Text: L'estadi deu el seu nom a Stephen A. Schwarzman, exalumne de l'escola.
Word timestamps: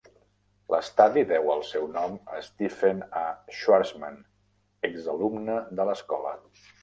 L'estadi 0.73 1.23
deu 1.31 1.51
el 1.55 1.59
seu 1.71 1.83
nom 1.97 2.15
a 2.37 2.39
Stephen 2.47 3.03
A. 3.23 3.23
Schwarzman, 3.57 4.17
exalumne 4.91 5.59
de 5.81 5.89
l'escola. 5.91 6.35